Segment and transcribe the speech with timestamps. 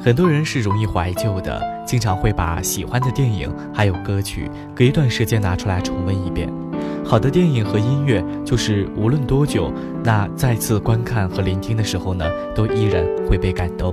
[0.00, 6.48] 很多人是容易怀旧的，经常会把喜欢的电影还有歌曲隔一段时间拿出来重温一遍。
[7.04, 9.72] 好的电影和音乐，就是无论多久，
[10.04, 12.24] 那再次观看和聆听的时候呢，
[12.54, 13.92] 都依然会被感动。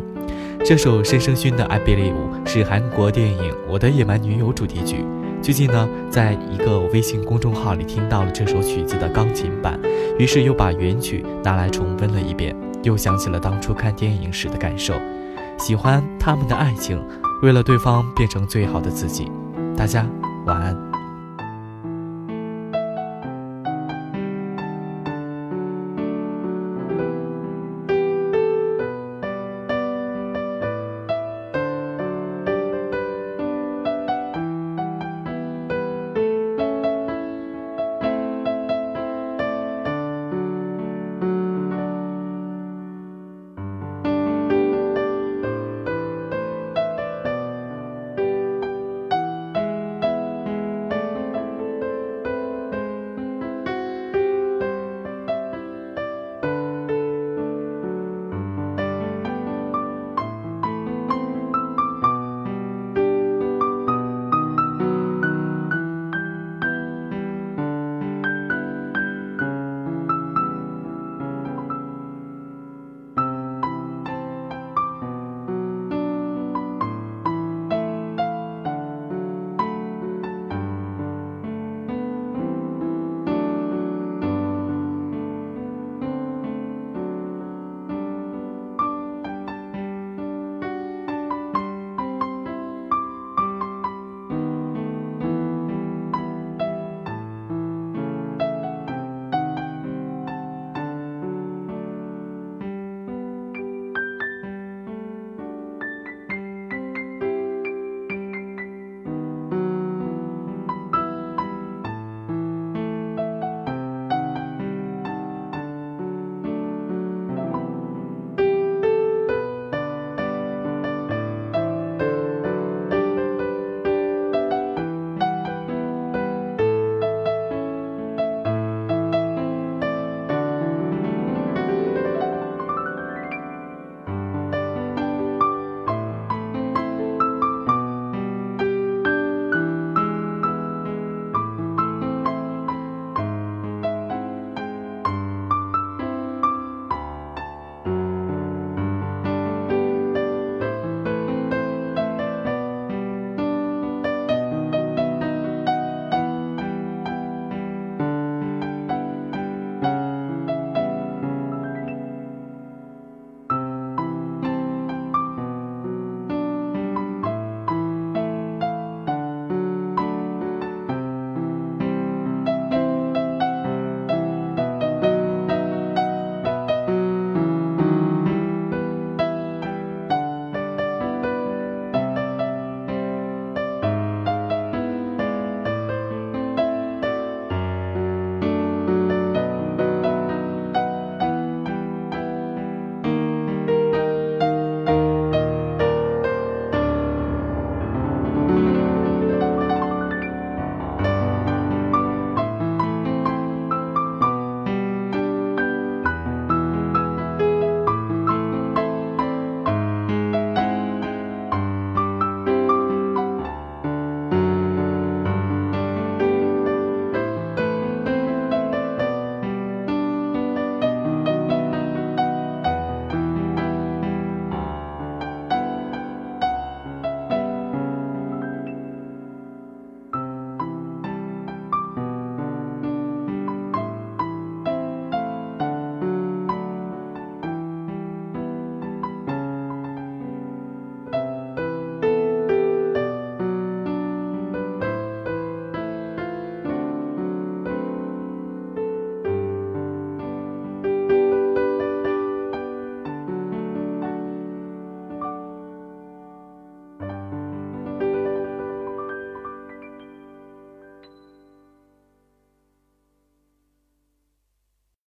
[0.63, 2.13] 这首申生勋的《I Believe》
[2.47, 5.03] 是韩国电影《我的野蛮女友》主题曲。
[5.41, 9.79] 最近呢，在一个微信公众号里听到了这首曲子的钢琴版，
[10.19, 14.93] 于是又把原曲拿来重温了一遍，又想起了当初看电影时的感受。
[15.57, 17.01] 喜欢他们的爱情，
[17.41, 19.31] 为了对方变成最好的自己。
[19.75, 20.05] 大家
[20.45, 20.84] 晚安。